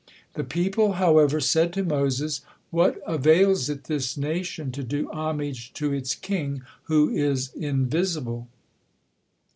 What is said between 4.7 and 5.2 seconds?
to do